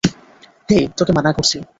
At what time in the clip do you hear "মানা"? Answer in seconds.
1.13-1.31